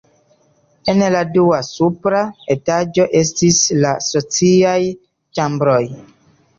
En 0.93 1.03
la 1.15 1.21
dua 1.35 1.59
supra 1.67 2.23
etaĝo 2.57 3.07
estis 3.23 3.63
la 3.87 3.95
sociaj 4.11 4.77
ĉambroj. 5.17 5.83